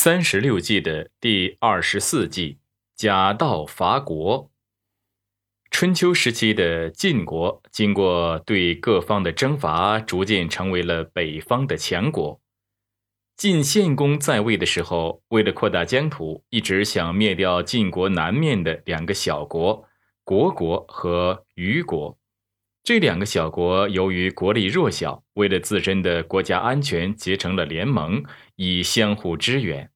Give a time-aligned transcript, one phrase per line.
[0.00, 2.60] 三十六计的第二十四计，
[2.94, 4.48] 假道伐国。
[5.72, 12.40] 春秋时期的晋国，经过对各方的征伐，逐渐成为了北方的强国。
[13.36, 19.84] 晋献公在位的时候，为了扩大疆土，一直想灭掉晋国南面的两个小国——
[20.24, 22.16] 虢国和虞国。
[22.88, 28.24] 这两个小国由于国力弱小，为了自身的国家安全，结成了联盟，
[28.56, 29.90] 以相互支援。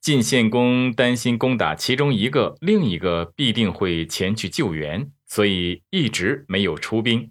[0.00, 7.30] 晋献公担心攻打其中一个，另一个必定会前去救援，所以一直没有出兵。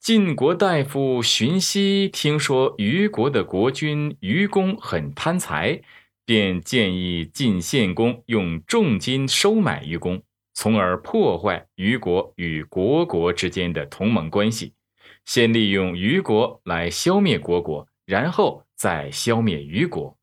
[0.00, 5.80] 晋国大夫荀息听说虞国的国君虞公很贪财，
[6.26, 10.24] 便建议晋献公用重金收买虞公。
[10.54, 14.72] 从而破坏虞国与虢国之间的同盟关系，
[15.24, 20.16] 先利用虞国来消灭虢国，然后再消灭虞国。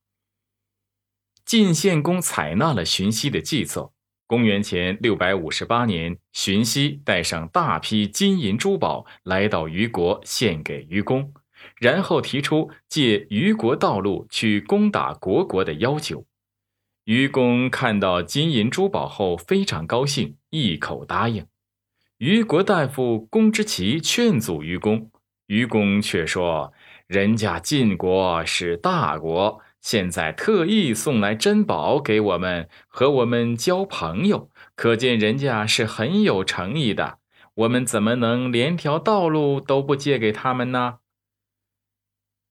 [1.46, 3.92] 晋献公采纳了荀息的计策。
[4.26, 11.34] 公元前六百五十八年，荀息带上大批金银珠宝来到虞国，献给虞公，
[11.76, 16.26] 然后提出借虞国道路去攻打虢国的要求。
[17.06, 21.48] 愚公看到金银珠宝后非常高兴，一口答应。
[22.20, 25.10] 虞国大夫公之奇劝阻愚公，
[25.48, 26.72] 愚公却说
[27.08, 37.18] ：“人家晋国是大国，现在特意送来珍宝给我们，和我们交朋友，可见人家是很有诚意的。
[37.56, 41.00] 我们怎么能连条道路都不借给他们呢？”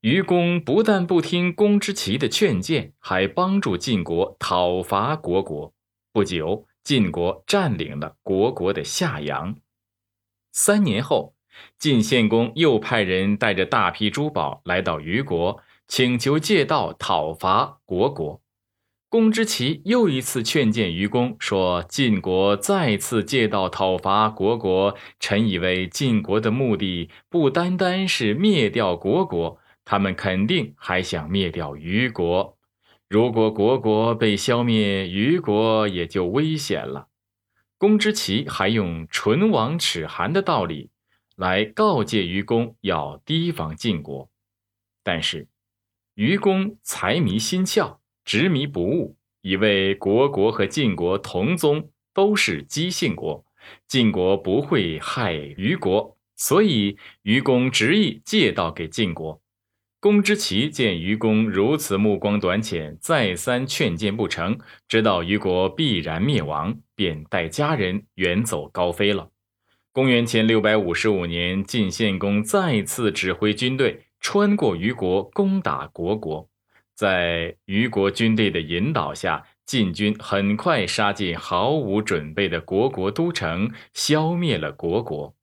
[0.01, 5.75] 愚公不但不听公之奇的劝谏，还帮助晋国讨伐虢国。
[6.11, 9.55] 不久，晋国占领了虢国的夏阳。
[10.51, 11.35] 三年后，
[11.77, 18.41] 晋献公又派人带着大批珠宝来到虞国，请求借道讨伐虢国。
[19.07, 29.59] 公之奇又一次劝谏愚公说：“晋国再次借道讨伐虢国，臣以为晋国的目的不单单是灭掉虢国。”
[29.91, 32.57] 他们肯定还想灭掉虞国，
[33.09, 37.09] 如果虢国被消灭，虞国也就危险了。
[37.77, 40.91] 公之奇还用唇亡齿寒的道理
[41.35, 44.29] 来告诫愚公要提防晋国，
[45.03, 45.49] 但是
[46.13, 53.43] 愚公财迷心窍，执迷不悟，以为虢国和晋国同宗，都是姬姓国，
[53.89, 59.41] 晋国不会害虞国，所以愚公执意借道给晋国。
[60.01, 64.57] 公之奇见愚公如此目光短浅，再三劝谏不成，
[64.87, 69.29] 知道虞国必然灭亡，便带家人远走高飞了。
[69.91, 76.49] 公元前六百五十五年，晋献公再次指挥军队穿过虞国，攻打虢国。
[76.95, 85.35] 在虞国军队的引导下，晋军很快杀进毫无准备的虢国都城，消灭了虢国。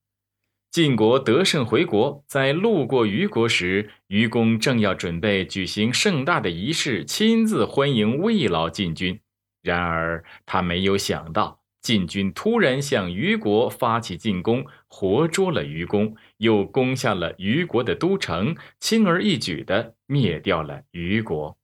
[0.79, 9.19] 晋国得胜回国，在路过虞国时，虞公正要准备举行盛大的仪式，亲自欢迎魏老晋军。
[9.61, 21.59] 然而，他没有想到，晋军突然向虞国发起进攻，活捉了虞公，又攻下了虞国的都城，轻而易举地灭掉了虞国。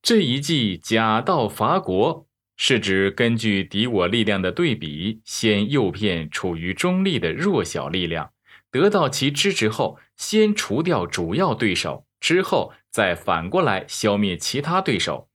[0.00, 2.28] 这一计假道伐国。
[2.64, 8.30] 是指根据敌我力量的对比，先诱骗处于中立的弱小力量，
[8.70, 15.28] 得到其支持后，先除掉主要对手，之后再反过来消灭其他对手。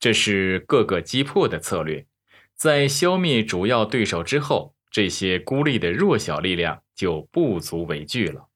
[0.00, 2.06] 这是各个击破的策略。
[2.54, 8.48] 在消灭主要对手之后，这些孤立的弱小力量就不足为惧了。